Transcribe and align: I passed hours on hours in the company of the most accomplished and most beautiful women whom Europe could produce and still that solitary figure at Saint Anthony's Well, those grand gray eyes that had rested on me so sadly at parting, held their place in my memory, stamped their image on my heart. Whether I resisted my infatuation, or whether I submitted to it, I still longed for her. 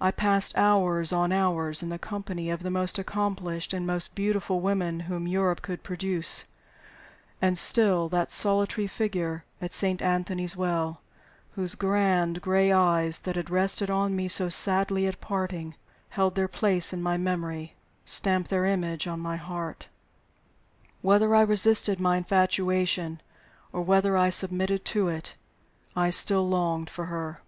I 0.00 0.12
passed 0.12 0.56
hours 0.56 1.12
on 1.12 1.32
hours 1.32 1.82
in 1.82 1.88
the 1.88 1.98
company 1.98 2.50
of 2.50 2.62
the 2.62 2.70
most 2.70 3.00
accomplished 3.00 3.72
and 3.72 3.84
most 3.84 4.14
beautiful 4.14 4.60
women 4.60 5.00
whom 5.10 5.26
Europe 5.26 5.60
could 5.60 5.82
produce 5.82 6.44
and 7.42 7.58
still 7.58 8.08
that 8.10 8.30
solitary 8.30 8.86
figure 8.86 9.44
at 9.60 9.72
Saint 9.72 10.00
Anthony's 10.00 10.56
Well, 10.56 11.00
those 11.56 11.74
grand 11.74 12.42
gray 12.42 12.70
eyes 12.70 13.18
that 13.18 13.34
had 13.34 13.50
rested 13.50 13.90
on 13.90 14.14
me 14.14 14.28
so 14.28 14.48
sadly 14.48 15.04
at 15.08 15.20
parting, 15.20 15.74
held 16.10 16.36
their 16.36 16.46
place 16.46 16.92
in 16.92 17.02
my 17.02 17.16
memory, 17.16 17.74
stamped 18.04 18.50
their 18.50 18.64
image 18.66 19.08
on 19.08 19.18
my 19.18 19.34
heart. 19.34 19.88
Whether 21.02 21.34
I 21.34 21.42
resisted 21.42 21.98
my 21.98 22.18
infatuation, 22.18 23.20
or 23.72 23.82
whether 23.82 24.16
I 24.16 24.30
submitted 24.30 24.84
to 24.94 25.08
it, 25.08 25.34
I 25.96 26.10
still 26.10 26.48
longed 26.48 26.88
for 26.88 27.06
her. 27.06 27.40